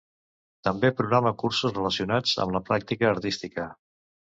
[0.67, 3.73] També programa cursos relacionats amb la pràctica artística.